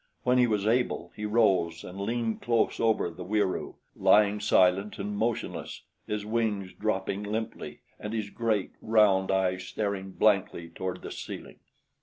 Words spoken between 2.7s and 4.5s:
over the Wieroo, lying